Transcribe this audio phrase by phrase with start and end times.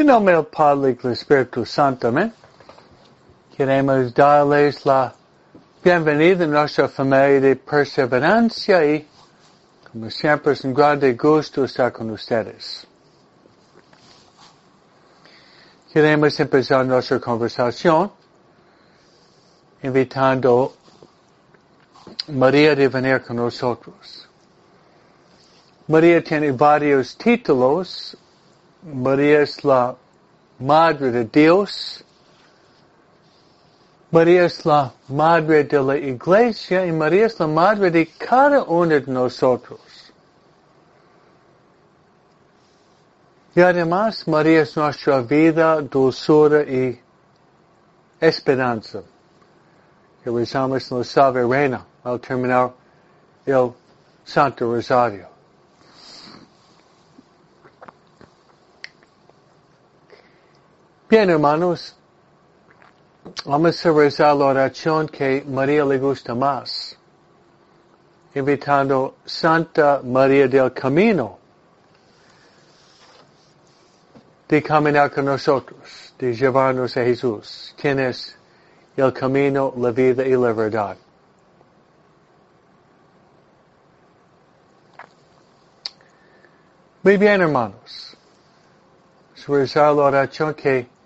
[0.00, 2.32] En nombre del Padre y del Espíritu Santo, amén.
[3.54, 5.12] Queremos darles la
[5.84, 9.06] bienvenida a nuestra familia de perseverancia y,
[9.92, 12.86] como siempre, es un grande gusto estar con ustedes.
[15.92, 18.10] Queremos empezar nuestra conversación
[19.82, 20.76] invitando
[22.26, 24.26] a María de venir con nosotros.
[25.88, 28.16] María tiene varios títulos.
[28.82, 29.94] María es la
[30.58, 32.04] Madre de Dios.
[34.10, 38.94] María es la Madre de la Iglesia y María es la Madre de cada uno
[38.94, 39.80] de nosotros.
[43.54, 47.00] Y además María es nuestra vida, dulzura y
[48.20, 49.02] esperanza.
[50.22, 52.72] Que rezamos en la Salve Reina al terminar
[53.46, 53.72] el
[54.24, 55.29] Santo Rosario.
[61.10, 61.96] Bien, hermanos,
[63.44, 66.96] vamos a rezar la oración que María le gusta más,
[68.32, 71.36] invitando Santa María del Camino
[74.48, 78.38] de caminar con nosotros, de llevarnos a Jesús, quien es
[78.96, 80.96] el camino, la vida y la verdad.
[87.02, 88.16] Muy bien, hermanos.
[89.48, 90.99] Rezar la oración que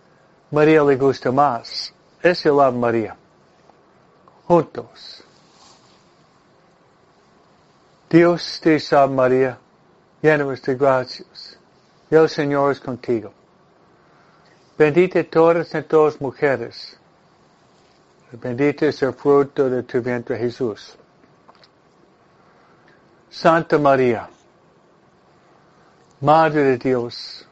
[0.55, 1.93] María le gusta más.
[2.23, 3.17] Es el Ave María.
[4.47, 5.25] Juntos.
[8.09, 9.59] Dios te salve María,
[10.23, 11.59] llena de gracias.
[12.09, 13.33] El Señor es contigo.
[14.79, 16.97] Bendita todas en todas mujeres.
[18.31, 20.97] Bendito es el fruto de tu vientre Jesús.
[23.29, 24.29] Santa María,
[26.21, 27.45] Madre de Dios,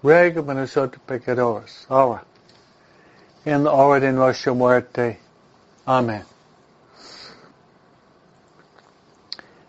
[0.00, 2.24] por nosotros pecadores, ahora,
[3.44, 5.18] en la hora de nuestra muerte.
[5.84, 6.24] Amén.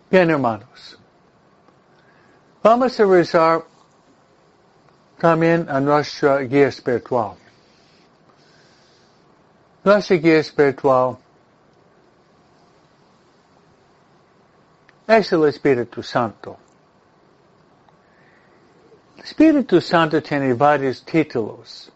[0.10, 0.98] Bien, hermanos,
[2.64, 3.64] vamos a rezar
[5.18, 7.36] también a nuestra guía espiritual.
[9.84, 11.18] Nuestra guía espiritual
[15.08, 16.58] es el Espíritu Santo.
[19.28, 21.92] Espíritu Santo tiene varios títulos.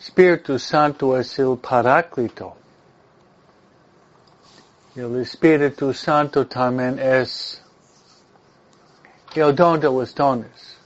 [0.00, 2.56] Espíritu Santo es el Paráclito.
[4.96, 7.60] El Espíritu Santo también es
[9.34, 10.78] el don de los dones.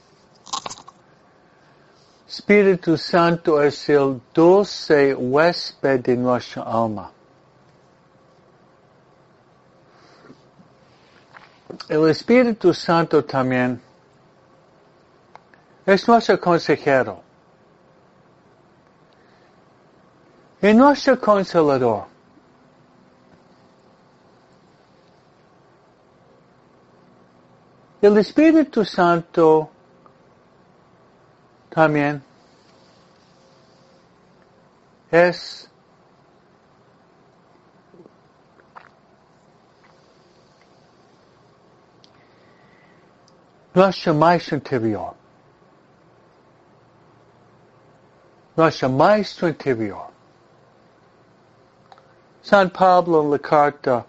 [2.27, 7.09] Espíritu Santo es el dulce huésped de nuestra alma.
[11.87, 13.87] El Espíritu Santo también
[15.93, 17.23] es nuestro consejero.
[20.61, 22.05] Y nuestro consolador.
[28.01, 29.69] El Espíritu Santo
[31.69, 32.23] también
[35.09, 35.69] es
[43.73, 45.18] nuestro maestro interior.
[48.59, 50.07] Nuestro maestro interior.
[52.41, 54.05] San Pablo en la carta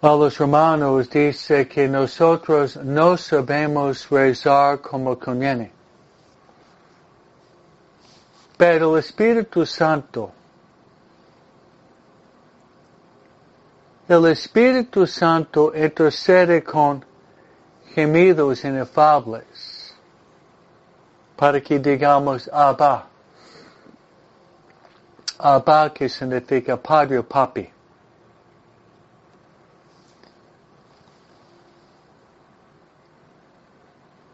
[0.00, 5.72] a los romanos dice que nosotros no sabemos rezar como conviene.
[8.56, 10.30] Pero el Espíritu Santo,
[14.06, 17.04] el Espíritu Santo intercede con
[17.92, 19.75] gemidos inefables
[21.36, 23.06] para que digamos Abba.
[25.38, 27.70] Abba que significa Padre o Papi.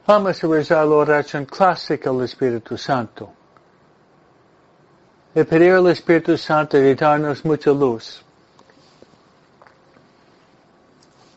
[0.06, 3.32] Vamos a rezar la oración clásica del Espíritu Santo.
[5.34, 8.22] Y pedir al Espíritu Santo de darnos mucha luz.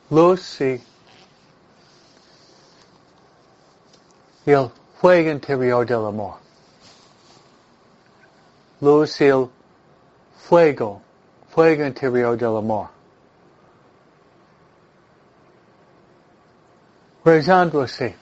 [0.10, 0.82] Luz y
[4.46, 6.36] el fuego interior del amor.
[8.82, 9.20] Luz
[10.48, 11.02] fuego,
[11.50, 12.90] fuego interior del amor.
[17.24, 18.14] Rezando así.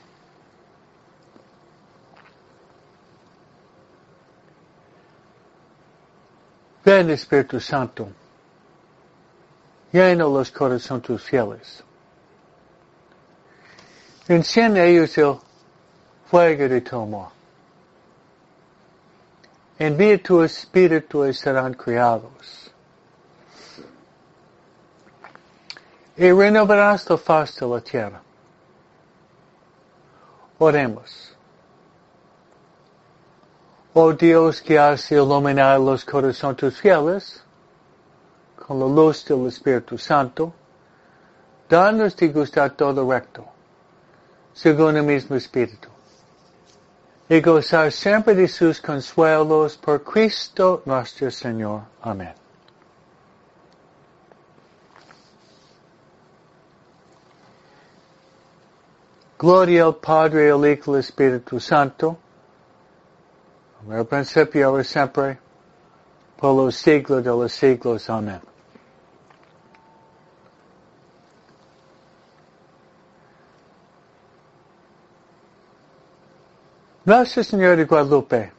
[6.86, 8.10] Ven Espíritu Santo,
[9.92, 11.82] llena los corazones tus fieles.
[14.28, 15.38] Enciende ellos el
[16.26, 17.30] fuego de tu amor.
[19.78, 22.72] Envía tu espíritu y serán criados.
[26.16, 28.22] Y renovarás la faz de la tierra.
[30.60, 31.36] Oremos.
[33.96, 37.44] Oh Dios que has iluminado los corazones fieles
[38.66, 40.54] con la luz del Espíritu Santo,
[41.70, 43.46] danos de gustar todo recto,
[44.54, 45.90] según el mismo Espíritu,
[47.34, 51.82] y gozar siempre de sus consuelos por Cristo nuestro Señor.
[52.04, 52.34] Amén.
[59.40, 62.20] Gloria al Padre, al Hijo y al Espíritu Santo,
[63.80, 65.40] como al principio, ahora siempre,
[66.38, 68.12] por los siglos de los siglos.
[68.12, 68.53] Amén.
[77.06, 78.52] Nuestra Señora de Guadalupe,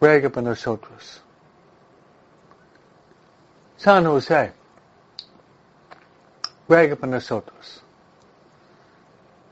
[0.00, 1.22] ruega por nosotros.
[3.76, 4.54] San José,
[6.66, 7.82] ruega por nosotros.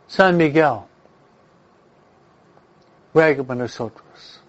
[0.07, 0.85] San Miguel,
[3.13, 4.41] ruega por nosotros.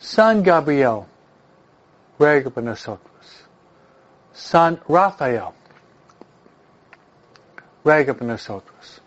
[0.00, 1.04] San Gabriel,
[2.18, 3.46] ruega por nosotros.
[4.32, 5.52] San Rafael,
[7.84, 9.02] ruega por.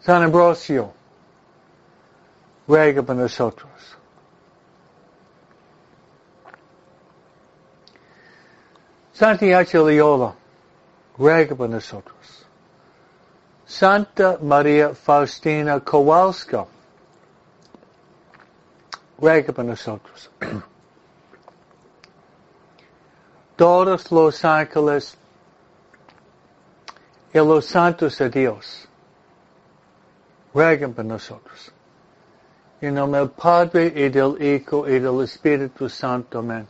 [0.00, 0.92] San Ambrosio,
[2.66, 3.70] ruega por nosotros.
[9.12, 10.34] Santiago Loyola,
[11.16, 11.68] ruega por.
[13.64, 16.66] Santa María Faustina Kowalska,
[19.18, 20.30] ruega por nosotros.
[23.56, 25.16] Todos los ángeles
[27.32, 28.88] y los santos de Dios
[30.52, 31.72] ruegan por nosotros.
[32.80, 36.40] En nombre del Padre y del Hijo y del Espíritu Santo.
[36.40, 36.66] Amén.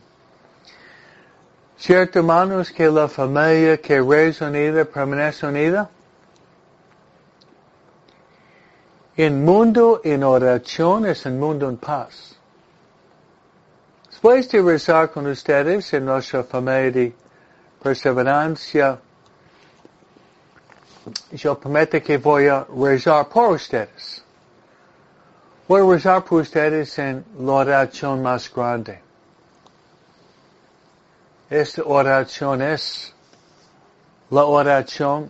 [1.77, 5.89] Cierto, hermanos, que la familia que reza unida permanece unida.
[9.17, 12.35] En mundo en oración es un mundo en paz.
[14.09, 17.15] Después de rezar con ustedes en nuestra familia de
[17.81, 18.99] perseverancia,
[21.31, 24.23] yo prometo que voy a rezar por ustedes.
[25.67, 29.01] Voy a rezar por ustedes en la oración más grande.
[31.49, 33.13] Esta oración es
[34.29, 35.29] la oración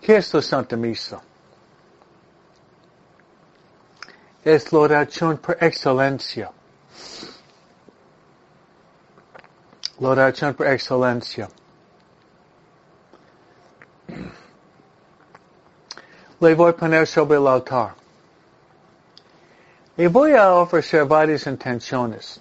[0.00, 1.20] que es la Santa Misa.
[4.44, 6.50] Es la oración por excelencia.
[9.98, 11.48] La oración por excelencia.
[16.40, 17.94] Le voy a poner sobre el altar.
[19.96, 22.40] Y voy a ofrecer varias intenciones.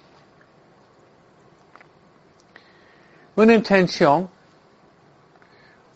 [3.36, 4.30] Una intención,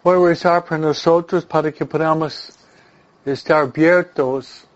[0.03, 2.51] voy a rezar por nosotros para que podamos
[3.25, 4.67] estar abiertos,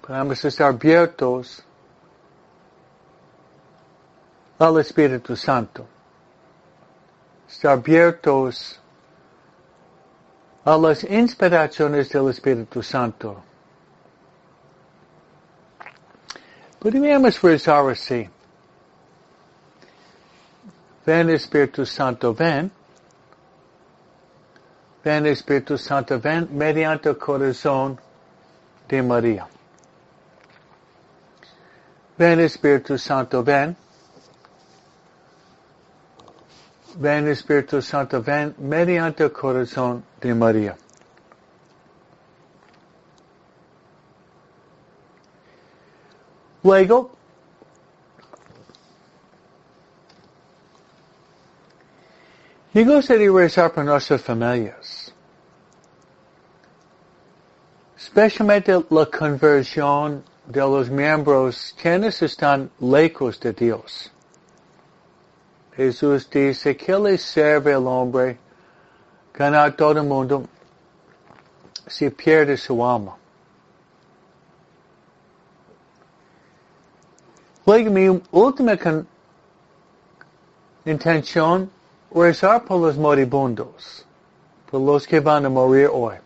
[0.00, 1.62] podamos estar abiertos
[4.58, 5.86] al Espíritu Santo.
[7.48, 8.79] Estar abiertos
[10.64, 13.42] a las inspiraciones del Espíritu Santo.
[16.78, 18.28] Podríamos rezar así.
[21.04, 22.70] Ven Espíritu Santo, ven.
[25.02, 27.98] Ven Espíritu Santo, ven mediante el corazón
[28.88, 29.48] de María.
[32.18, 33.76] Ven Espíritu Santo, ven.
[36.96, 40.76] Ven Espíritu Santo, ven mediante el corazón de María.
[46.62, 47.10] Luego,
[52.74, 55.12] y gustaría rezar por nuestras familias,
[57.96, 64.12] especialmente la conversión de los miembros quienes están lejos de Dios.
[65.80, 68.38] Jesús dice que le sirve al hombre
[69.32, 70.44] ganar todo el mundo
[71.86, 73.16] si pierde su alma.
[77.64, 78.76] Luego mi última
[80.84, 81.70] intención
[82.14, 84.04] rezar por los moribundos,
[84.70, 86.16] por los que van a morir hoy,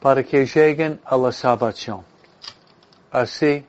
[0.00, 2.02] para que lleguen a la salvación.
[3.12, 3.64] Así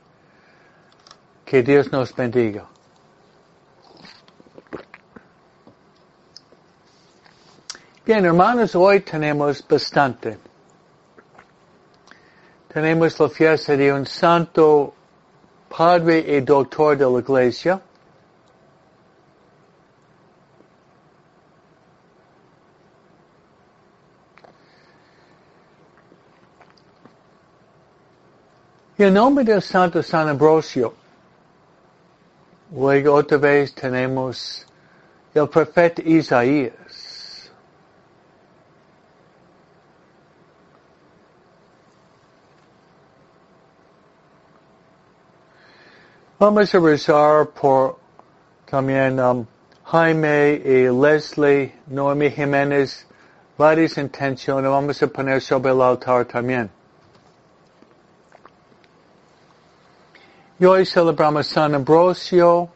[1.46, 2.79] Que Dios nos bendiga.
[8.06, 10.38] Bien, hermanos, hoy tenemos bastante.
[12.74, 14.94] Tenemos la fiesta de un santo
[15.68, 17.82] padre y doctor de la iglesia.
[28.98, 30.94] Y en nombre del Santo San Ambrosio,
[32.72, 34.66] luego otra vez tenemos
[35.34, 37.09] el profeta Isaías.
[46.40, 47.98] Vamos a rezar por
[48.66, 49.46] también um,
[49.84, 53.06] Jaime y Leslie, Noemi Jiménez,
[53.58, 54.72] varias intenciones.
[54.72, 56.72] Vamos a poner sobre el altar también.
[60.58, 62.70] Y hoy celebramos San Ambrosio,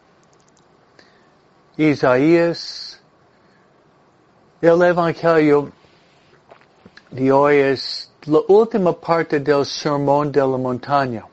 [1.77, 2.99] Isaías.
[4.61, 5.71] El Evangelio
[7.11, 11.25] de hoy es la última parte del Sermón de la Montaña.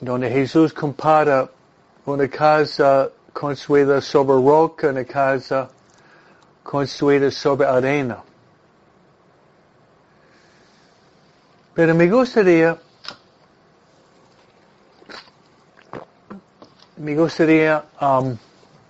[0.00, 1.48] Donde Jesús compara
[2.06, 5.68] una casa construida sobre roca, una casa
[6.62, 8.22] construida sobre arena.
[11.74, 12.76] Pero me gustaría,
[16.96, 18.36] me gustaría um,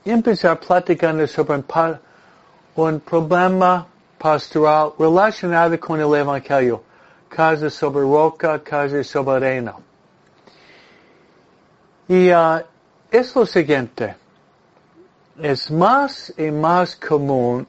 [0.05, 1.99] empezar platicando sobre un,
[2.77, 3.87] un, problema
[4.19, 6.83] pastoral relacionado con el Evangelio.
[7.29, 9.75] Casa sobre roca, casa sobre arena.
[12.09, 12.63] Y uh,
[13.11, 14.17] es lo siguiente.
[15.41, 17.67] Es más y más común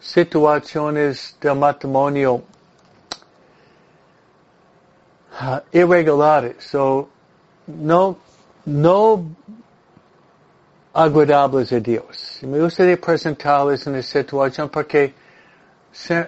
[0.00, 2.42] situaciones de matrimonio
[5.40, 7.08] uh, irregulares, so
[7.66, 8.18] no,
[8.66, 9.24] no
[10.92, 12.40] agradables a Dios.
[12.42, 15.14] Me gustaría presentarles en esta situación porque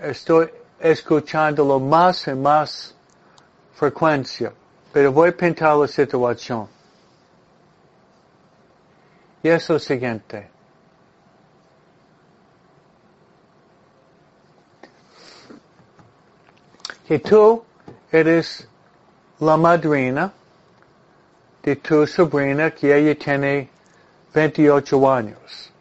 [0.03, 2.95] estoy escuchándolo más y más
[3.75, 4.53] frecuencia,
[4.95, 6.69] pero voy a pintar la situación.
[9.43, 10.49] Y es lo siguiente.
[17.09, 17.65] Que tú
[18.13, 18.69] eres
[19.41, 20.33] la madrina
[21.65, 23.69] de tu sobrina que ella tiene
[24.33, 25.73] 28 años.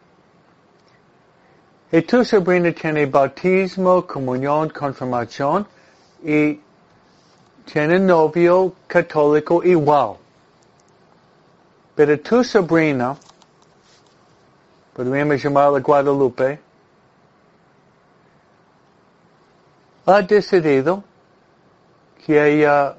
[1.92, 5.68] Y tu sobrina tiene bautismo, comunión, confirmación
[6.24, 6.63] y
[7.64, 10.16] tiene novio católico igual.
[11.94, 13.16] Pero tu sobrina,
[14.94, 16.58] podríamos llamarla Guadalupe,
[20.06, 21.02] ha decidido
[22.24, 22.96] que ella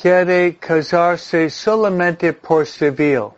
[0.00, 3.30] quiere casarse solamente por civil.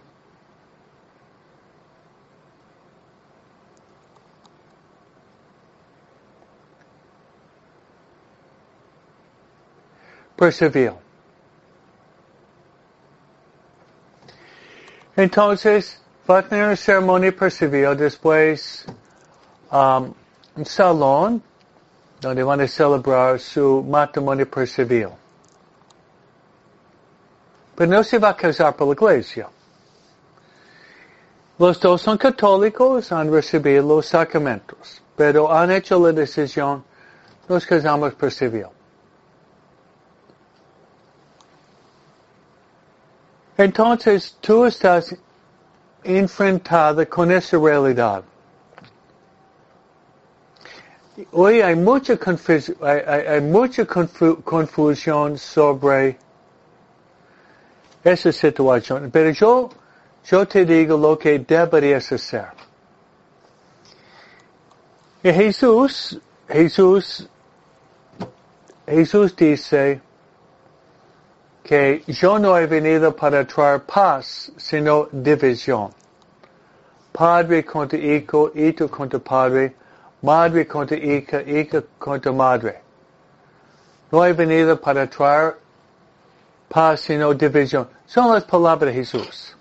[10.53, 10.93] Civil.
[15.17, 18.85] Entonces, va a tener una ceremonia civil, después
[19.73, 20.13] um,
[20.57, 21.43] un salón
[22.21, 25.09] donde van a celebrar su matrimonio civil.
[27.75, 29.49] Pero no se va a casar por la iglesia.
[31.59, 36.85] Los dos son católicos, han recibido los sacramentos, pero han hecho la decisión,
[37.49, 38.76] nos casamos por.
[43.59, 45.15] Entonces tú estás
[46.05, 48.23] enfrentada con esa realidad.
[51.33, 56.19] Hoy hay mucha, confusión, hay, hay mucha confusión sobre
[58.05, 59.11] esa situación.
[59.11, 59.71] Pero yo,
[60.27, 62.49] yo te digo lo que debería ser.
[65.23, 67.29] Y Jesús, Jesús,
[68.87, 70.01] Jesús dice
[71.67, 75.91] que yo no he venido para traer paz, sino división.
[77.13, 79.75] Padre contra hijo, hijo contra padre,
[80.23, 82.81] madre contra hija, hija contra madre.
[84.13, 85.57] No he venido para traer
[86.69, 87.89] paz, sino división.
[88.07, 89.57] Son las palabras de Jesús.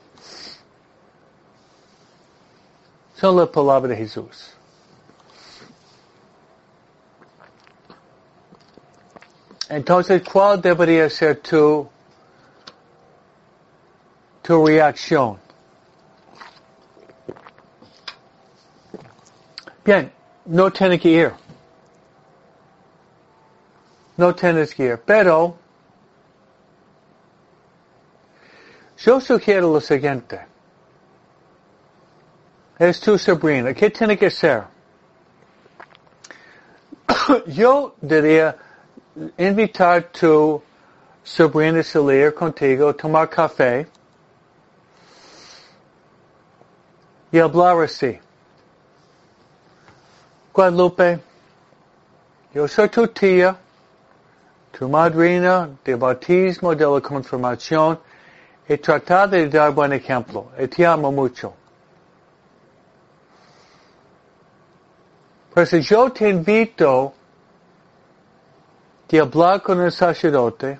[3.15, 4.51] Son las palabras de Jesús.
[9.69, 11.89] Entonces, ¿cuál debería ser tu,
[14.45, 15.39] tu reacción?
[19.83, 20.11] Bien,
[20.45, 21.45] no tiene que ir.
[24.17, 25.01] no tienes que ir.
[25.05, 25.57] Pero,
[28.97, 30.39] yo sugiero lo siguiente.
[32.77, 33.73] Es tu sobrina.
[33.73, 34.63] ¿Qué tiene que ser?
[37.47, 38.55] yo diría
[39.37, 40.61] invitar tu
[41.23, 43.87] sobrina a salir contigo, tomar café
[47.35, 48.17] y hablar así.
[50.53, 51.19] Guadalupe,
[52.53, 53.57] yo soy tu tía,
[54.71, 57.99] tu madrina de bautismo, de la confirmación,
[58.69, 60.47] y tratar de dar buen ejemplo.
[60.57, 61.53] Y te amo mucho.
[65.53, 67.13] Pues yo te invito
[69.09, 70.79] de hablar con el sacerdote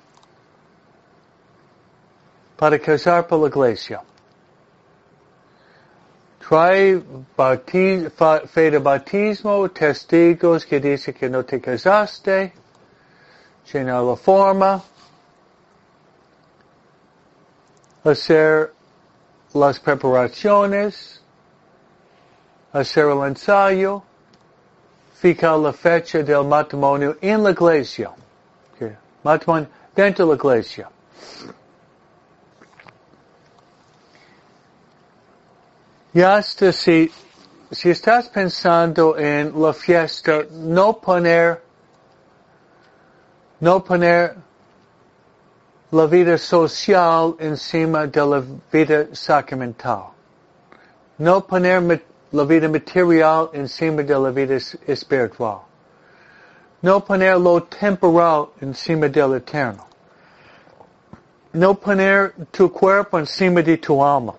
[2.56, 4.00] para casar por la iglesia.
[6.48, 7.02] Trae
[8.46, 12.52] fe de bautismo, testigos que dicen que no te casaste,
[13.72, 14.80] llenar la forma,
[18.04, 18.72] hacer
[19.54, 21.20] las preparaciones,
[22.72, 24.04] hacer el ensayo,
[25.14, 28.12] fijar la fecha del matrimonio en la iglesia.
[29.24, 30.88] Matrimonio dentro de la iglesia.
[36.16, 37.12] Y hasta si,
[37.70, 41.60] si estás pensando en la fiesta, no poner,
[43.60, 44.34] no poner
[45.90, 48.42] la vida social encima de la
[48.72, 50.04] vida sacramental.
[51.18, 52.00] No poner
[52.32, 54.56] la vida material encima de la vida
[54.86, 55.66] espiritual.
[56.80, 59.86] No poner lo temporal encima del eterno.
[61.52, 64.34] No poner tu cuerpo encima de tu alma.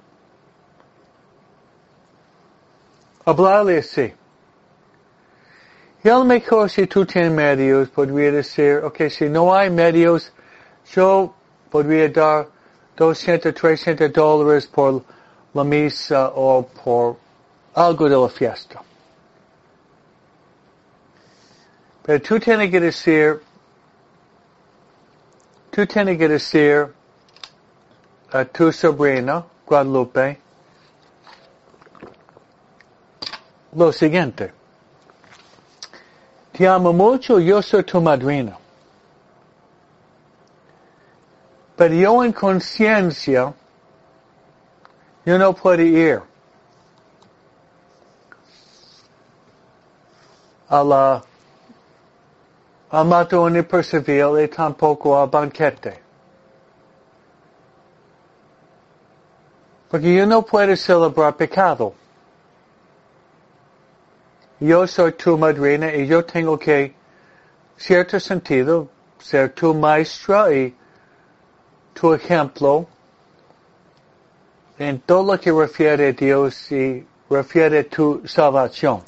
[3.27, 3.83] Hablarle
[6.03, 10.31] lo mejor si tú tienes medios, podría decir, ok, si no hay medios,
[10.93, 11.33] yo
[11.69, 12.47] podría dar
[12.95, 15.03] 200, 300 dólares por
[15.53, 17.17] la misa o por
[17.75, 18.81] algo de la fiesta.
[22.03, 23.41] Pero tú tienes que decir,
[25.69, 26.87] tú tienes que decir
[28.31, 30.46] a tu sobrina, Guadalupe,
[33.77, 34.51] lo siguiente.
[36.51, 38.57] Te amo mucho, yo soy tu madrina.
[41.75, 43.53] Pero yo en conciencia,
[45.23, 46.21] yo no puedo ir
[50.69, 51.23] a la
[52.89, 56.01] al matrimonio civil y tampoco al banquete.
[59.89, 61.93] Porque yo no puedo celebrar pecado
[64.59, 66.93] yo soy tu madrina y yo tengo que,
[67.77, 68.89] cierto sentido,
[69.19, 70.75] ser tu maestra y
[71.93, 72.87] tu ejemplo
[74.79, 79.01] en todo lo que refiere a Dios y refiere a tu salvación.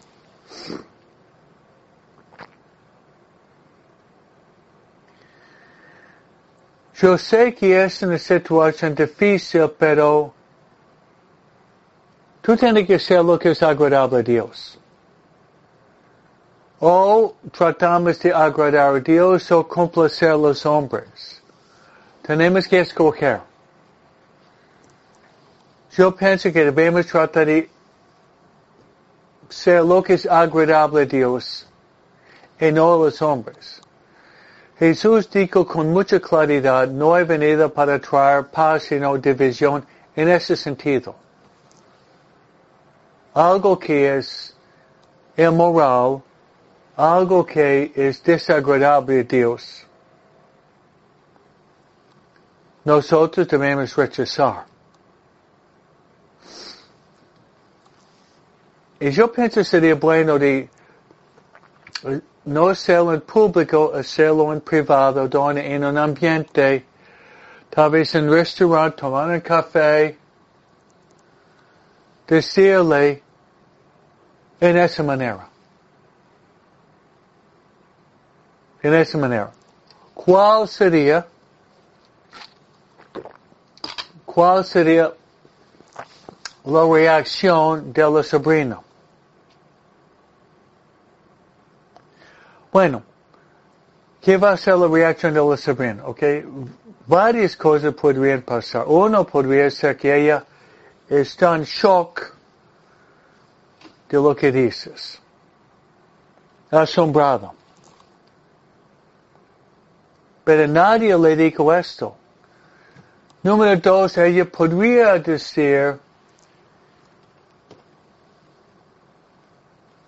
[6.95, 10.33] Yo sé que es una situación difícil, pero
[12.41, 14.79] tú tienes que hacer lo que es agradable a Dios
[16.79, 21.41] o tratamos de agradar a Dios o complacer a los hombres.
[22.21, 23.41] Tenemos que escoger.
[25.91, 27.69] Yo pienso que debemos tratar de
[29.49, 31.67] ser lo que es agradable a Dios
[32.59, 33.81] y no a los hombres.
[34.77, 40.55] Jesús dijo con mucha claridad, no he venido para traer paz sino división en ese
[40.55, 41.15] sentido.
[43.33, 44.55] Algo que es
[45.35, 46.21] inmoral
[46.99, 49.87] algo que es desagradable a Dios,
[52.83, 54.65] nosotros debemos rechazar.
[58.99, 60.69] Y yo pienso sería bueno de
[62.43, 66.85] no hacerlo en público, hacerlo en privado, donde en un ambiente,
[67.69, 70.17] tal vez en un restaurante, tomando un café,
[72.27, 73.23] decirle
[74.59, 75.49] en esa manera.
[78.81, 79.51] En esa manera.
[80.13, 81.25] ¿Cuál sería,
[84.25, 85.13] cuál sería
[86.65, 88.79] la reacción de la sobrina?
[92.71, 93.01] Bueno,
[94.21, 96.05] ¿qué va a ser la reacción de la sobrina?
[96.05, 96.45] Okay,
[97.07, 98.85] varias cosas podrían pasar.
[98.87, 100.43] Uno podría ser que ella
[101.07, 102.33] está en shock
[104.09, 105.19] de lo que dices.
[106.69, 107.58] Asombrado.
[110.49, 112.15] Pero nadie le dijo esto.
[113.43, 115.99] Número dos, ella podría decir,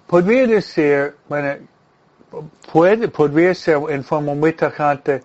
[0.08, 1.58] podría decir, bueno,
[2.72, 5.22] puede, podría ser en forma muy tajante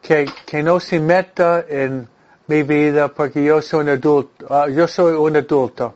[0.00, 2.08] que, que no se meta en
[2.46, 5.92] mi vida porque yo soy un adulto, uh, yo soy un adulto.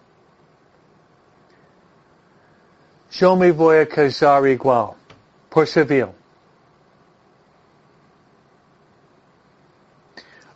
[3.12, 4.94] Yo me voy a casar igual,
[5.48, 6.19] por civil.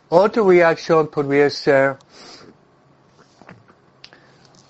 [0.09, 1.97] Otra reacción podría ser,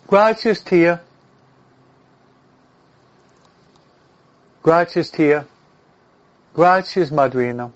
[0.10, 1.04] gracias tía,
[4.64, 5.46] gracias tía,
[6.56, 7.70] gracias madrina.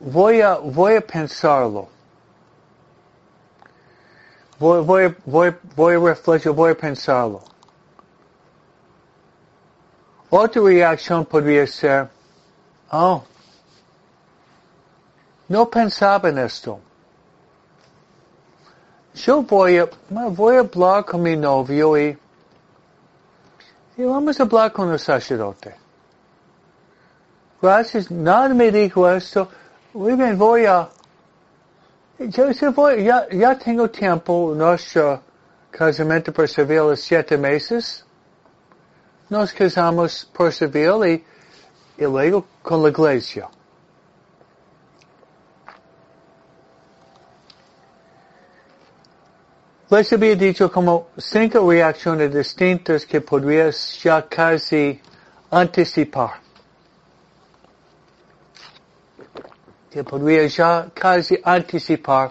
[0.00, 1.88] Voy a, voy a pensarlo.
[4.58, 7.40] Voy, voy, voy, voy a reflexionar, voy a pensarlo.
[10.28, 12.08] Otra reacción podría ser,
[12.90, 13.24] oh,
[15.50, 16.78] no pensaba en esto.
[19.14, 22.16] Yo voy a, voy a hablar con mi novio y,
[23.96, 25.74] y vamos a hablar con el sacerdote.
[27.60, 29.48] Gracias, nada me dijo esto.
[29.92, 30.88] Muy bien, voy a,
[32.20, 33.58] yo se voy, ya, ya
[35.72, 38.04] casamiento por civil es siete meses.
[39.28, 41.24] Nos casamos por civil y,
[42.00, 43.48] y luego con la iglesia.
[49.90, 55.00] Les había dicho como cinco reacciones distintas que podrías ya casi
[55.50, 56.34] anticipar.
[59.90, 62.30] Que podrías ya casi anticipar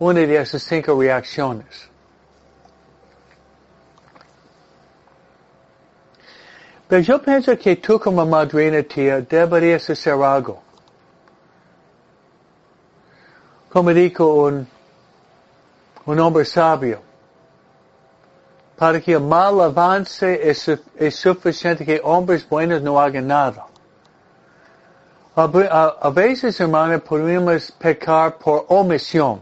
[0.00, 1.88] una de esas cinco reacciones.
[6.88, 10.60] Pero yo pienso que tú como madrina tía deberías hacer algo.
[13.68, 14.77] Como dijo un
[16.08, 17.00] un hombre sabio.
[18.76, 23.66] Para que el mal avance es, suficiente que hombres buenos no hagan nada.
[25.36, 29.40] A, veces, hermano, podemos pecar por omisión,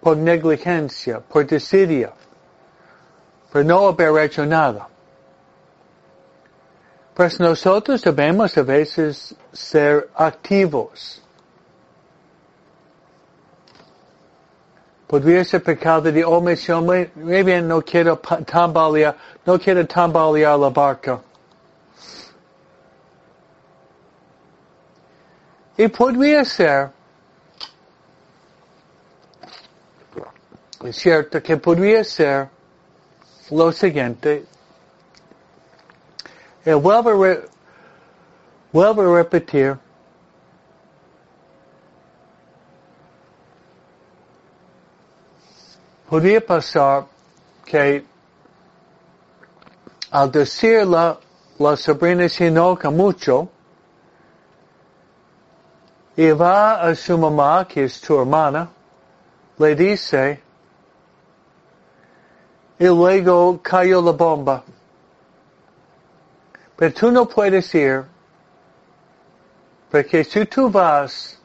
[0.00, 2.12] por negligencia, por desidia,
[3.50, 4.88] por no haber hecho nada.
[7.12, 11.22] Pues nosotros debemos a veces ser activos
[15.06, 16.84] podría ser pecado de omisión.
[16.84, 21.20] Muy, muy bien, no quiero tambalear, no quiero tambalear la barca.
[25.78, 26.90] Y podría ser,
[30.82, 32.48] es cierto que podría ser
[33.50, 34.46] lo siguiente,
[36.64, 37.48] y vuelvo a, re,
[38.72, 39.76] vuelvo a repetir,
[46.08, 47.06] podría pasar
[47.64, 48.04] que
[50.10, 51.16] al decirle
[51.58, 53.48] la sobrina se enoja mucho
[56.16, 58.70] y va a su mamá, que es tu hermana,
[59.58, 60.40] le dice,
[62.78, 64.62] y luego cayó la bomba.
[66.76, 68.04] Pero tú no puedes ir,
[69.90, 71.38] porque si tú vas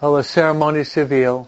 [0.00, 1.46] a la ceremonia civil,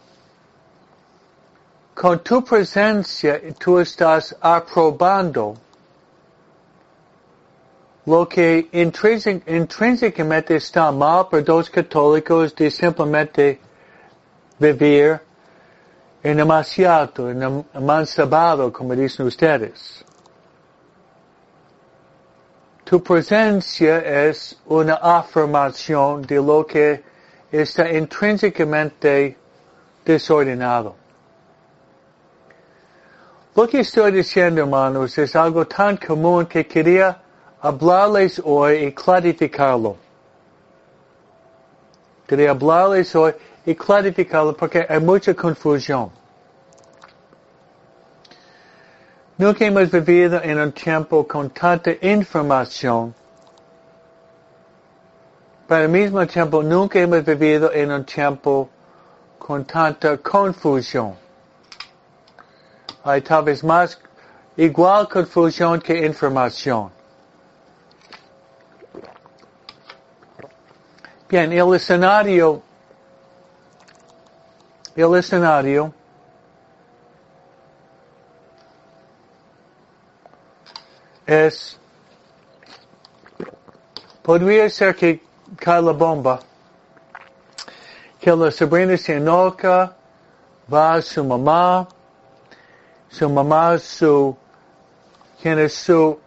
[1.96, 5.56] con tu presencia tú estás aprobando
[8.04, 13.58] lo que intrínsecamente está mal para dos católicos de simplemente
[14.58, 15.18] vivir
[16.22, 20.04] en demasiado, en amansabado, como dicen ustedes.
[22.84, 27.02] Tu presencia es una afirmación de lo que
[27.50, 29.38] está intrínsecamente
[30.04, 31.05] desordenado.
[33.56, 37.16] Lo que estoy diciendo, hermanos, es algo tan común que quería
[37.62, 39.96] hablarles hoy y clarificarlo.
[42.26, 43.32] Quería hablarles hoy
[43.64, 46.10] y clarificarlo porque hay mucha confusión.
[49.38, 53.14] Nunca hemos vivido en un tiempo con tanta información,
[55.66, 58.68] pero al mismo tiempo nunca hemos vivido en un tiempo
[59.38, 61.25] con tanta confusión
[63.06, 63.98] hay tal vez más
[64.56, 66.90] igual confusión que información.
[71.28, 72.62] Bien, el escenario,
[74.96, 75.92] el escenario
[81.26, 81.78] es
[84.22, 85.22] podría ser que
[85.56, 86.40] cae la bomba,
[88.18, 89.94] que la sobrina se enoja,
[90.72, 91.86] va a su mamá,
[93.24, 94.36] mamá, su,
[95.40, 96.18] quien es su,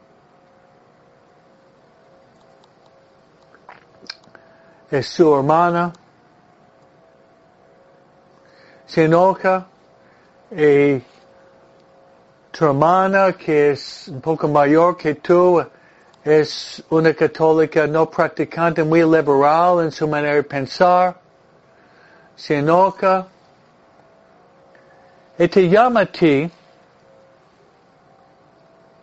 [4.89, 5.93] es su hermana,
[8.87, 9.67] se enoja
[10.51, 10.99] y
[12.51, 15.63] tu hermana que es un poco mayor que tú
[16.23, 21.15] es una católica no practicante muy liberal en su manera de pensar,
[22.35, 23.27] se enoja
[25.37, 26.51] y te llama a ti,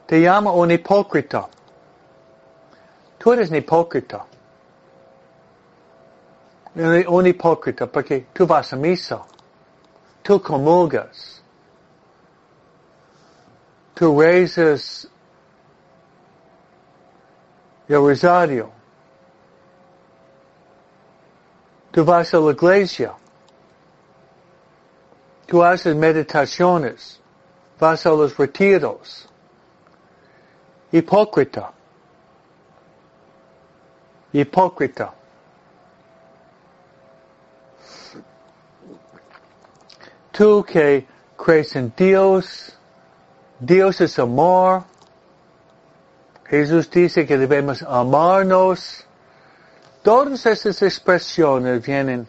[0.06, 1.48] te llama un hipócrita.
[3.18, 4.24] Tú eres un hipócrita.
[6.74, 9.22] Un hipócrita porque tú vas a misa.
[10.22, 11.42] Tú comulgas.
[13.94, 15.08] Tú rezas
[17.88, 18.70] el rosario.
[21.90, 23.14] Tú vas a la iglesia.
[25.46, 27.20] Tú haces meditaciones.
[27.80, 29.28] Vas a los retiros.
[30.92, 31.72] Hipócrita.
[34.32, 35.12] Hipócrita.
[40.32, 42.76] Tú que crees en Dios,
[43.58, 44.84] Dios es amor,
[46.48, 49.04] Jesús dice que debemos amarnos.
[50.02, 52.28] Todas esas expresiones vienen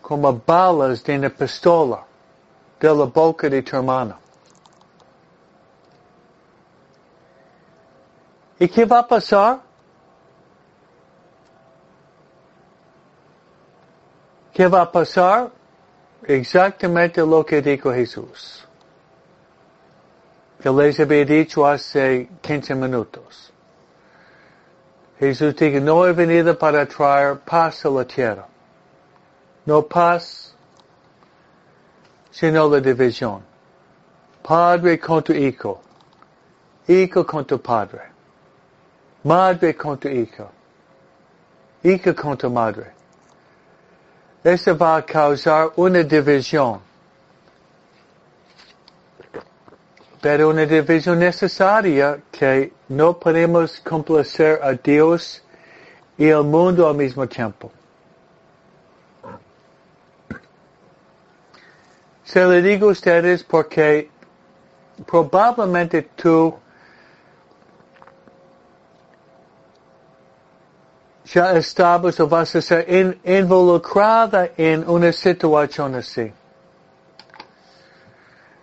[0.00, 2.04] como balas de una pistola
[2.80, 4.18] de la boca de tu hermano.
[8.58, 9.60] ¿Y qué va a pasar?
[14.52, 15.50] ¿Qué va a pasar?
[16.24, 18.66] Exactamente lo que dijo Jesús.
[20.60, 23.52] Que les había dicho hace 15 minutos.
[25.20, 28.46] Jesús dijo, no he venido para traer paz a la tierra.
[29.64, 30.56] No paz,
[32.30, 33.42] sino la división.
[34.42, 35.80] Padre con tu hijo.
[36.88, 38.17] Hijo con tu padre.
[39.24, 40.50] Madre con tu hijo.
[41.82, 42.92] Hijo con tu madre.
[44.44, 46.80] Eso va a causar una división.
[50.20, 55.42] Pero una división necesaria que no podemos complacer a Dios
[56.16, 57.70] y al mundo al mismo tiempo.
[62.24, 64.10] Se le digo a ustedes porque
[65.06, 66.54] probablemente tú
[71.32, 76.32] ya estabas o vas a ser in, involucrada en una situación así.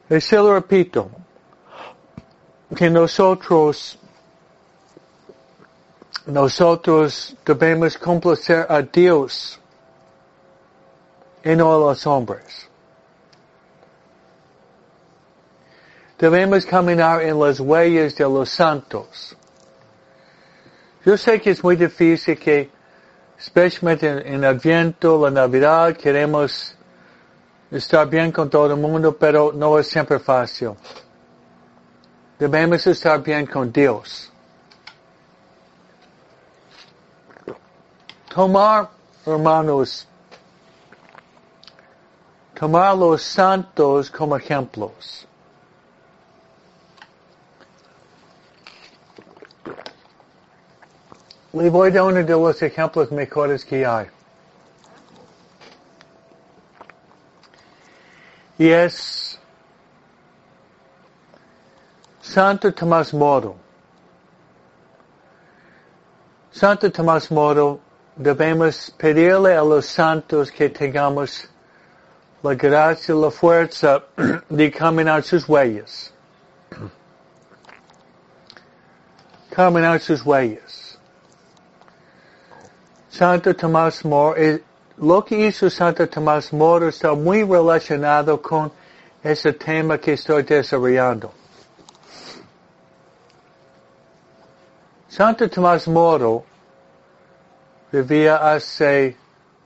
[0.10, 1.10] Y se lo repito,
[2.76, 3.98] que nosotros,
[6.26, 9.60] nosotros debemos complacer a Dios
[11.44, 12.68] y no los hombres.
[16.18, 19.36] Debemos caminar en las huellas de los santos.
[21.06, 22.72] Yo sé que es muy difícil que,
[23.38, 26.76] especialmente en, en Adviento, la Navidad, queremos
[27.70, 30.72] estar bien con todo el mundo, pero no es siempre fácil.
[32.40, 34.32] Debemos estar bien con Dios.
[38.34, 38.90] Tomar,
[39.28, 40.08] hermanos,
[42.60, 45.28] tomar los santos como ejemplos.
[51.56, 54.08] Le voy dar uno de los ejemplos mejores que hay.
[58.58, 59.40] Y es
[62.20, 63.56] Santo Tomás Moro.
[66.52, 67.80] Santo Tomás Moro,
[68.18, 71.48] debemos pedirle a los santos que tengamos
[72.44, 74.04] la gracia, y la fuerza
[74.50, 76.14] de caminar sus huellas.
[79.52, 80.85] Caminar sus huellas.
[83.16, 84.62] Santo Tomás Moro, eh,
[84.98, 88.70] lo que hizo Santo Tomás Moro está muy relacionado con
[89.24, 91.32] ese tema que estoy desarrollando.
[95.08, 96.44] Santo Tomás Moro
[97.90, 99.16] vivía hace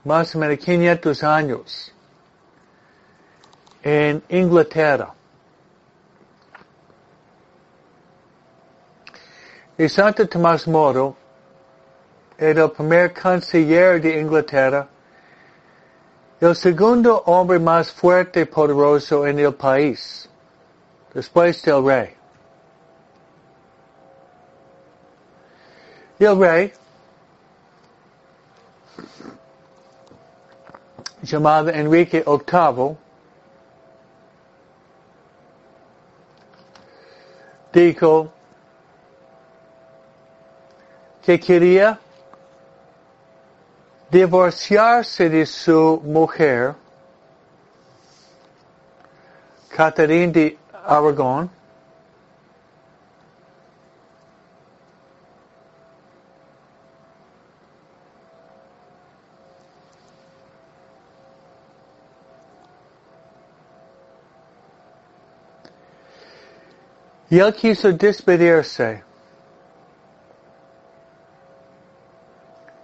[0.03, 1.91] más o menos 500 años
[3.81, 5.11] en Inglaterra.
[9.75, 11.18] Y Santo Tomás Moro
[12.39, 14.87] era el primer canciller de Inglaterra,
[16.39, 20.29] el segundo hombre más fuerte y poderoso en el país,
[21.13, 22.15] después del rey.
[26.19, 26.73] el rey,
[31.21, 32.97] llamado Enrique VIII,
[37.71, 38.31] dijo
[41.21, 41.99] que quería
[44.11, 46.73] divorciarse de su mujer,
[49.69, 51.49] Catherine de Aragón,
[67.31, 69.03] Y él quiso despedirse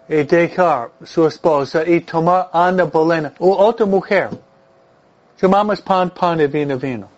[0.07, 4.29] y dejar su esposa y tomar Ana Bolena, o otra mujer.
[5.41, 7.09] Llamamos pan, pan y vino, vino.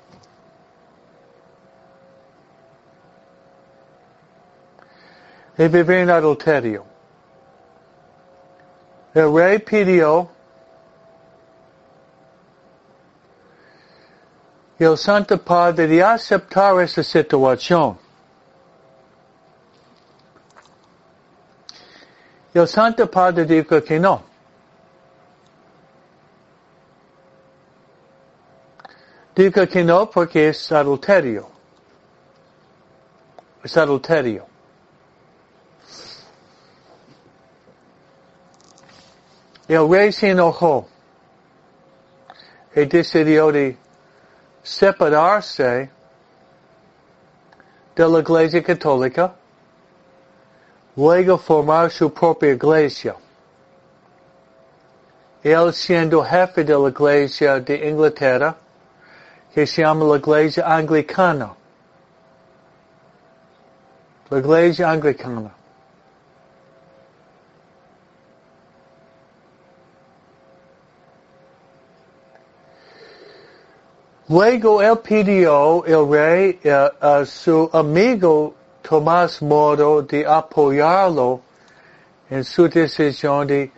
[5.57, 6.85] Y vivir en adulterio.
[9.13, 10.29] El rey pidió
[14.79, 17.97] y el Santo Padre de aceptar esa situación.
[22.57, 24.23] El Santo Padre dijo que no.
[29.35, 31.47] Dijo que no porque es adulterio.
[33.63, 34.47] Es adulterio.
[39.67, 40.87] El rey se enojó
[42.73, 43.77] y decidió de
[44.63, 45.89] separarse
[47.95, 49.35] de la Iglesia Católica,
[50.97, 53.15] luego formar su propia iglesia.
[55.43, 58.55] Él siendo jefe de la Iglesia de Inglaterra,
[59.53, 61.53] que se llama la Iglesia Anglicana.
[64.29, 65.51] La Iglesia Anglicana.
[74.29, 78.56] Luego él pidió el rey eh, a su amigo
[78.87, 81.41] Tomás Moro de apoyarlo
[82.29, 83.69] en su decisión de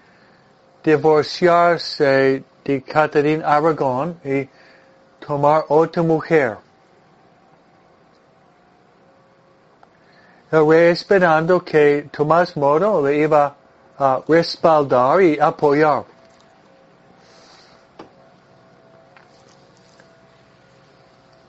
[0.84, 4.48] divorciarse de Catherine Aragón y
[5.20, 6.58] tomar otra mujer.
[10.52, 13.56] El esperando que Tomás Moro le iba
[13.98, 16.04] a respaldar y apoyar.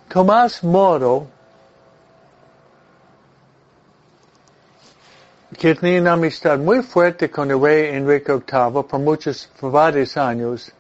[0.09, 1.27] Tomás Moro,
[5.61, 10.17] que tenía una amistad muy fuerte con el rey Enrique VIII por muchos, por varios
[10.17, 10.73] años,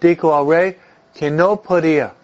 [0.00, 0.78] dijo al rey
[1.12, 2.14] que no podía,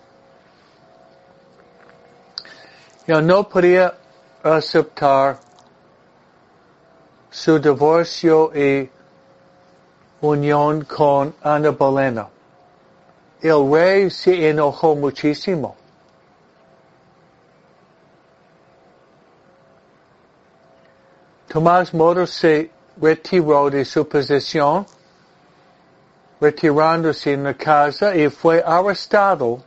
[3.05, 3.93] él no podía
[4.45, 5.41] aceptar
[7.31, 8.89] su divorcio y
[10.21, 12.29] unión con Ana Bolena.
[13.41, 15.75] El rey se enojó muchísimo.
[21.49, 24.85] Tomás Moro se retiró de su posición,
[26.39, 29.63] retirándose en la casa y fue arrestado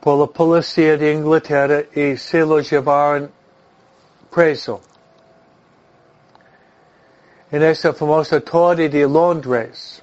[0.00, 3.30] por la policía de Inglaterra y se lo llevaron
[4.30, 4.80] preso.
[7.50, 10.02] En esa famosa torre de Londres.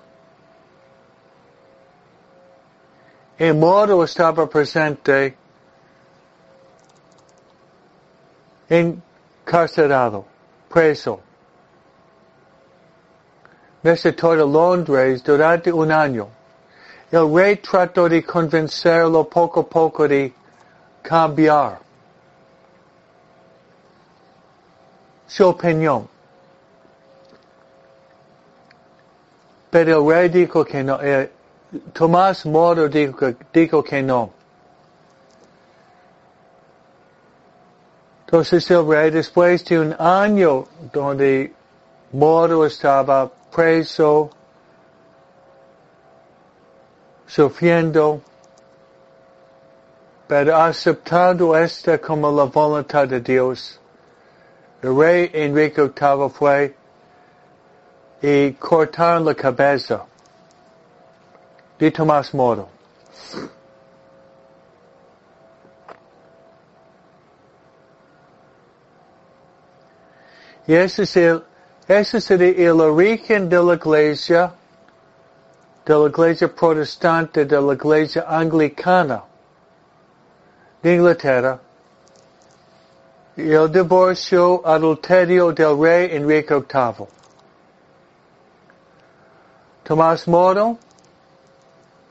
[3.40, 5.36] Y Moro estaba presente
[8.70, 10.26] encarcerado,
[10.70, 11.20] preso.
[13.84, 16.28] Visitó Londres durante un año.
[17.12, 20.34] El rey trató de convencerlo poco a poco de
[21.04, 21.80] cambiar
[25.28, 26.08] su opinión.
[29.70, 31.30] Pero el rey dijo que no, eh,
[31.94, 34.32] Tomás Moro dijo que no.
[38.26, 41.54] Entonces el rey, después de un año donde
[42.12, 44.32] Moro estaba preso,
[47.28, 48.22] sufriendo,
[50.28, 53.80] pero aceptando esta como la voluntad de Dios,
[54.82, 56.76] el rey Enrique VIII fue
[58.22, 60.04] y cortaron la cabeza
[61.78, 62.70] de Tomás Moro.
[70.74, 71.44] Ese es el,
[71.88, 74.54] ese sería el origen de la iglesia,
[75.86, 79.24] de la iglesia protestante, de la iglesia anglicana
[80.82, 81.60] de Inglaterra.
[83.38, 87.08] y el divorcio adulterio del rey Enrique VIII.
[89.84, 90.78] Tomás Moro,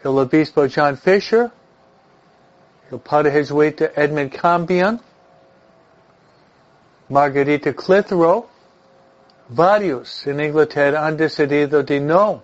[0.02, 1.50] el obispo John Fisher,
[2.90, 5.00] el padre jesuita Edmund Cambion,
[7.08, 8.46] Margarita Clitheroe,
[9.48, 12.42] varios en Inglaterra han decidido de no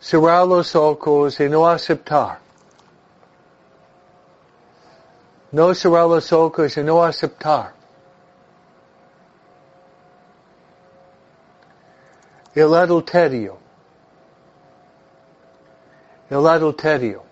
[0.00, 2.40] cerrar los ojos y no aceptar.
[5.50, 7.74] No cerrar los ojos y no aceptar.
[12.54, 13.58] El adulterio.
[16.30, 17.31] El adulterio.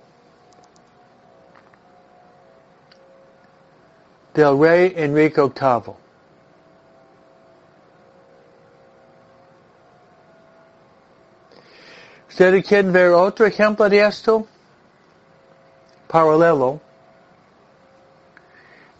[4.34, 5.94] Del rey Enrique VIII.
[12.28, 14.46] ¿Ustedes quieren ver otro ejemplo de esto?
[16.06, 16.80] Paralelo.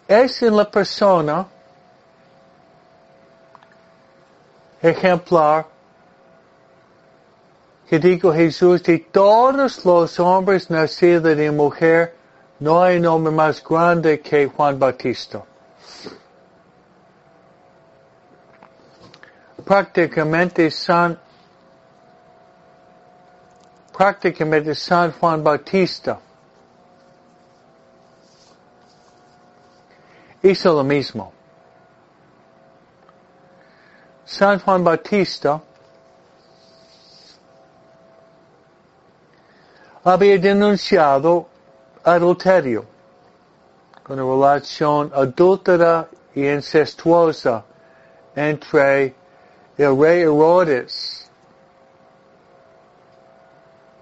[0.06, 1.46] Es en la persona
[4.82, 5.66] ejemplar
[7.88, 12.14] que dijo Jesús, de todos los hombres nacidos de mujer,
[12.61, 15.42] no hay nombre más grande que Juan Bautista.
[19.64, 21.18] Prácticamente San
[23.92, 26.18] prácticamente San Juan Bautista
[30.42, 31.32] hizo lo mismo.
[34.24, 35.61] San Juan Bautista
[40.04, 41.49] había denunciado
[42.05, 42.84] adulterio,
[44.09, 47.64] una relación adúltera y incestuosa
[48.34, 49.14] entre
[49.78, 51.30] el rey Herodes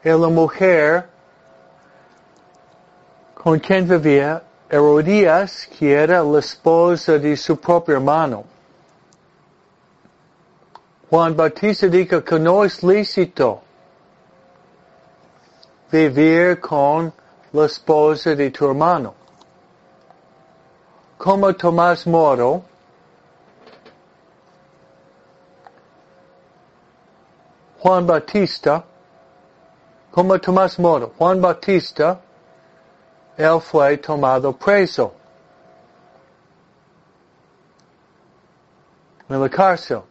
[0.03, 1.09] y la mujer
[3.35, 8.45] con quien vivía Herodías, que era la esposa de su propio hermano.
[11.09, 13.63] Juan Bautista dijo que no es lícito
[15.91, 17.13] vivir con
[17.59, 19.15] la esposa de tu hermano.
[21.17, 22.63] Como Tomás Moro,
[27.81, 28.85] Juan Bautista,
[30.11, 32.21] como Tomás Moro, Juan Bautista,
[33.37, 35.15] él fue tomado preso
[39.29, 40.03] en la cárcel.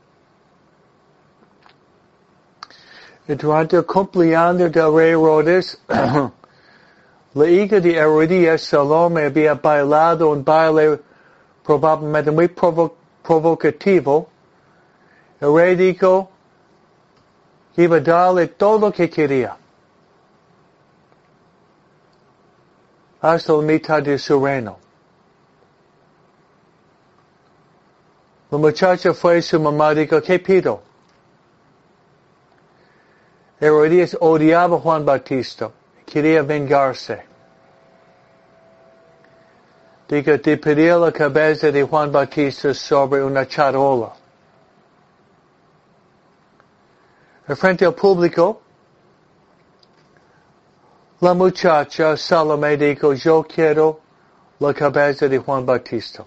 [3.28, 5.78] Y durante el cumpleaños del rey Herodes,
[7.38, 11.00] la hija de Herodías, Salome, había bailado un baile
[11.64, 14.28] probablemente muy provocativo.
[15.40, 16.30] El dijo
[17.76, 19.58] que iba a darle todo lo que quería.
[23.20, 24.78] hasta la mitad de su reino.
[28.50, 30.82] La muchacha fue su mamá dijo, ¿qué pido?
[33.60, 35.72] Herodías odiaba a Juan Bautista,
[36.08, 37.22] quería vengarse.
[40.08, 44.14] Dijo, te pedí la cabeza de Juan Bautista sobre una charola.
[47.56, 48.62] Frente al público,
[51.20, 54.00] la muchacha Salomé dijo, yo quiero
[54.60, 56.24] la cabeza de Juan Bautista.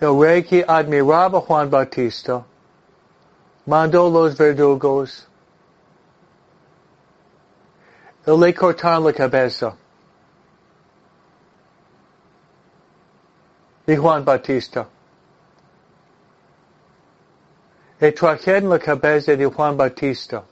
[0.00, 2.44] El rey que admiraba Juan Bautista
[3.64, 5.29] mandó los verdugos
[8.26, 9.76] le cortaron la cabeza
[13.86, 14.86] de Juan Bautista.
[18.00, 20.42] Y trajeron la cabeza de Juan Bautista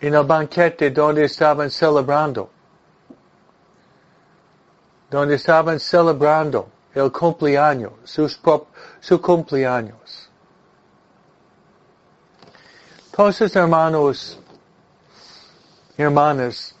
[0.00, 2.50] en el banquete donde estaban celebrando,
[5.10, 8.40] donde estaban celebrando el cumpleaños, sus
[9.00, 10.30] su cumpleaños.
[13.54, 14.37] Hermanos,
[15.98, 16.76] hermanas,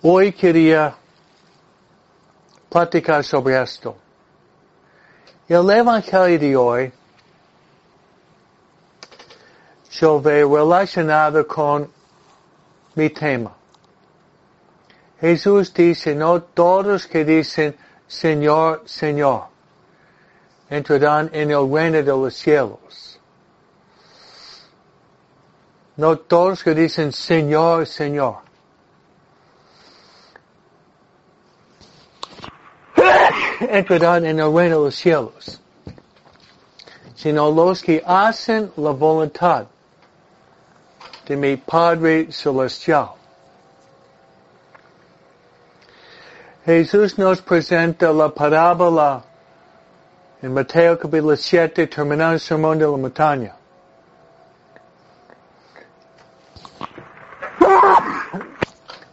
[0.00, 0.94] hoy quería
[2.70, 3.96] platicar sobre esto.
[5.48, 6.92] El Evangelio de hoy
[9.90, 11.90] yo veo relacionado con
[12.94, 13.52] mi tema.
[15.20, 17.76] Jesús dice, no todos que dicen
[18.06, 19.46] Señor, Señor,
[20.70, 23.13] entrarán en el reino de los cielos.
[25.96, 28.38] No todos que dicen Señor, Señor.
[33.60, 35.60] entrarán en el reino de los cielos,
[37.14, 39.66] sino los que hacen la voluntad
[41.26, 43.10] de mi Padre Celestial.
[46.64, 49.22] Jesús nos presenta la parábola
[50.40, 53.54] en Mateo capítulo 7, terminando el sermón de la montaña.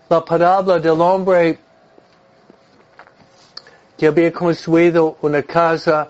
[0.09, 1.59] La parábola del hombre
[3.97, 6.09] que había construido una casa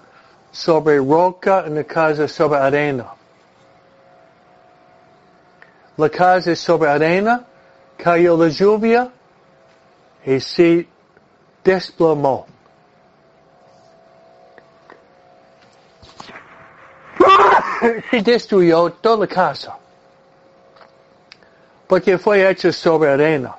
[0.52, 3.14] sobre roca una casa sobre arena.
[5.98, 7.46] La casa sobre arena,
[7.98, 9.10] cayó la lluvia
[10.26, 10.88] y se
[11.64, 12.48] desplomó.
[18.10, 19.81] Se destruyó toda la casa.
[21.92, 23.54] Porque fue hecha sobre arena.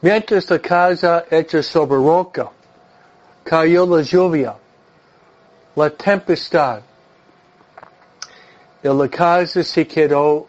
[0.00, 2.50] Mientras la casa hecha sobre roca,
[3.44, 4.56] cayó la lluvia,
[5.76, 6.80] la tempestad,
[8.82, 10.48] y la casa se quedó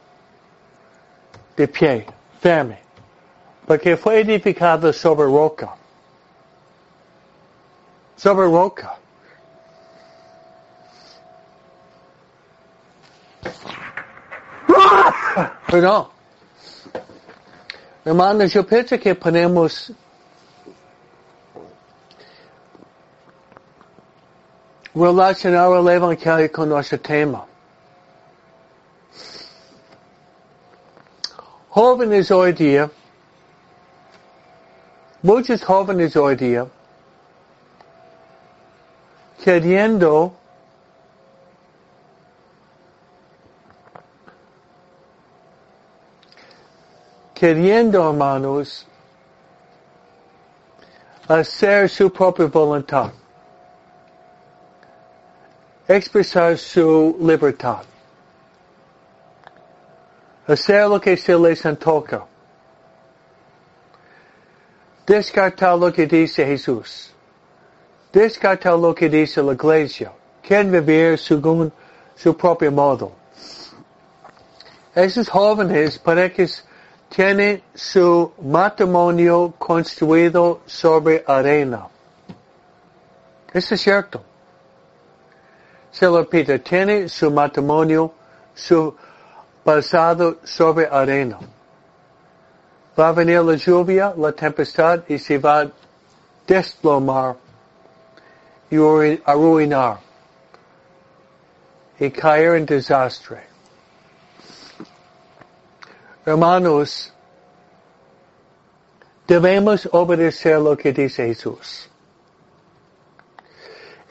[1.56, 2.08] de pie,
[2.42, 2.80] firme,
[3.68, 5.76] porque fue edificada sobre roca.
[8.18, 8.98] Sobre roca.
[15.70, 16.08] Perdón.
[18.04, 19.92] Hermanos, yo pienso que podemos
[24.96, 27.46] relacionar el Evangelio con nuestro tema.
[31.70, 32.90] Jóvenes hoy día,
[35.22, 36.66] muchos jóvenes hoy día,
[39.44, 40.39] queriendo
[47.40, 48.86] queriendo, hermanos,
[51.26, 53.12] hacer su propia voluntad,
[55.88, 57.84] expresar su libertad,
[60.48, 62.26] hacer lo que se les antoja,
[65.08, 67.14] descartar lo que dice Jesús,
[68.12, 70.12] descartar lo que dice la iglesia,
[70.42, 71.72] quieren vivir según
[72.18, 73.14] su propio modo.
[74.94, 75.98] Esos jóvenes
[76.34, 76.46] que
[77.10, 81.88] tiene su matrimonio construido sobre arena.
[83.52, 84.24] Eso es cierto.
[85.92, 88.14] Se lo repite, tiene su matrimonio
[88.54, 88.96] su
[89.66, 91.40] basado sobre arena.
[92.98, 95.72] Va a venir la lluvia, la tempestad y se va a
[96.46, 97.36] desplomar
[98.70, 98.76] y
[99.26, 100.00] arruinar
[102.00, 103.49] y caer en desastre.
[106.30, 107.12] Hermanos,
[109.26, 111.90] debemos obedecer lo que dice Jesús.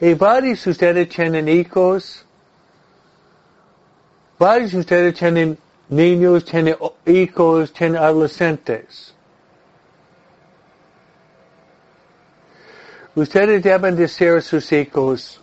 [0.01, 2.25] Y varios de ustedes tienen hijos,
[4.37, 5.57] varios de ustedes tienen
[5.87, 9.13] niños, tienen hijos, tienen adolescentes.
[13.15, 15.41] Ustedes deben decir a sus hijos,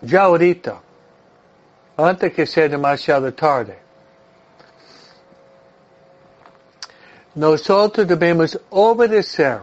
[0.00, 0.80] ya ahorita,
[1.96, 3.85] antes que sea demasiado tarde.
[7.36, 9.60] Nosotros debemos obedecer.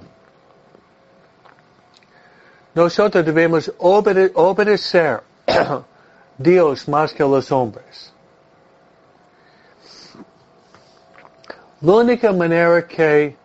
[2.75, 5.21] Nosotros debemos obede obedecer
[6.37, 8.13] Dios más que los hombres.
[11.81, 13.35] La única manera que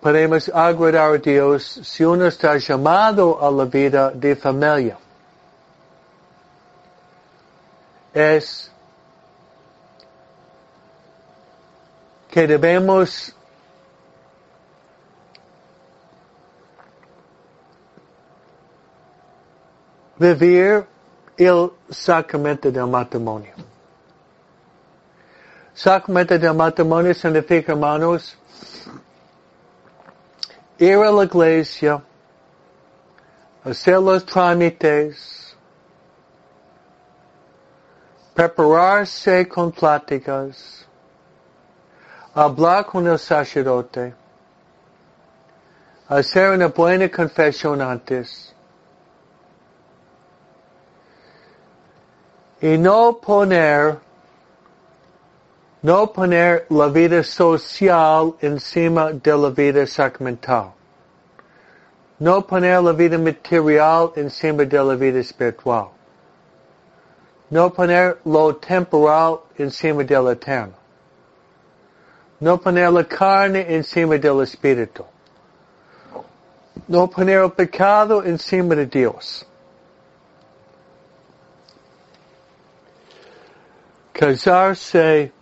[0.00, 4.98] podemos agradar a Dios si uno está llamado a la vida de familia
[8.12, 8.70] es
[12.28, 13.34] que debemos
[20.20, 20.86] vivir
[21.38, 23.54] el sacramento del matrimonio.
[25.72, 28.36] Sacramento del matrimonio significa, hermanos,
[30.78, 32.02] ir a la iglesia,
[33.64, 35.56] hacer los trámites,
[38.34, 40.86] prepararse con pláticas,
[42.34, 44.14] hablar con el sacerdote,
[46.08, 48.54] hacer una buena confesión antes,
[52.60, 53.98] y no poner,
[55.82, 60.72] no poner la vida social encima de la vida sacramental.
[62.18, 65.88] No poner la vida material encima de la vida espiritual.
[67.48, 70.74] No poner lo temporal encima del eterno.
[72.38, 75.04] No poner la carne encima del espíritu.
[76.86, 79.46] No poner el pecado encima de Dios.
[84.20, 85.32] Casarse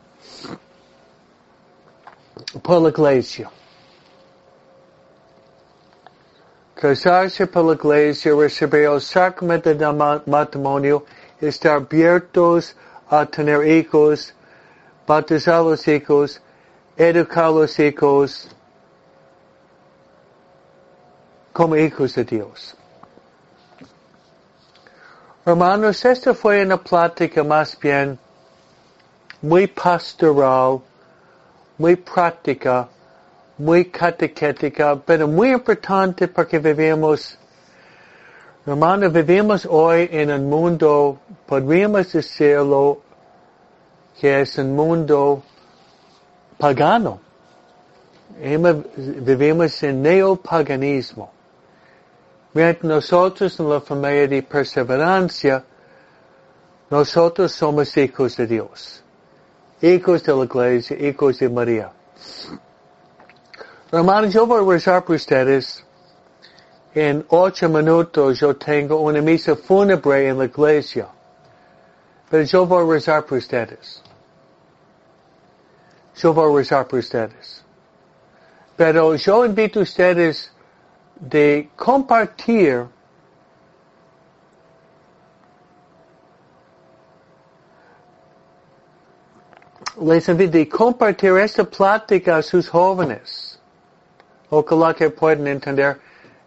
[2.62, 3.50] por la iglesia.
[6.76, 11.04] casarse por la iglesia, recibir el sacramento del matrimonio,
[11.40, 12.76] estar abiertos
[13.10, 14.32] a tener hijos,
[15.04, 16.40] bautizar los hijos,
[16.96, 18.48] educar los hijos
[21.52, 22.76] como hijos de Dios.
[25.44, 28.16] Hermanos, esta fue una plática más bien
[29.42, 30.80] muy pastoral,
[31.78, 32.88] muy práctica,
[33.58, 37.38] muy catequética, pero muy importante porque vivimos,
[38.66, 43.02] hermanos, vivimos hoy en un mundo, podríamos decirlo,
[44.20, 45.42] que es un mundo
[46.58, 47.20] pagano.
[48.40, 51.30] Vivimos en neopaganismo.
[52.52, 55.64] Mientras nosotros en la familia de perseverancia,
[56.90, 59.04] nosotros somos hijos de Dios,
[59.80, 61.92] hijos de la iglesia, hijos de María.
[63.90, 65.84] Hermanos, yo voy a rezar por ustedes.
[66.94, 71.08] En ocho minutos yo tengo una misa fúnebre en la iglesia.
[72.28, 74.02] Pero yo voy a rezar por ustedes.
[76.16, 77.64] Yo voy a rezar por ustedes.
[78.76, 80.52] Pero yo invito a ustedes
[81.20, 82.86] de compartir
[90.00, 93.58] les invito de compartir esta plática a sus jóvenes.
[94.50, 95.98] Ojalá que puedan entender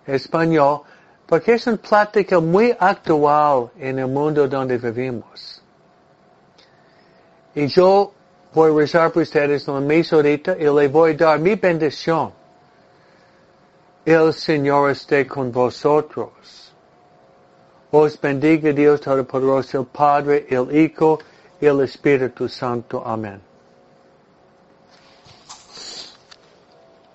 [0.05, 0.81] español,
[1.27, 5.61] porque es una plática muy actual en el mundo donde vivimos.
[7.53, 8.13] Y yo
[8.53, 11.55] voy a rezar por ustedes en la mesa ahorita y le voy a dar mi
[11.55, 12.33] bendición.
[14.05, 16.73] El Señor esté con vosotros.
[17.91, 21.19] Os bendiga Dios Todopoderoso, el Padre, el Hijo
[21.61, 23.03] y el Espíritu Santo.
[23.05, 23.50] Amén.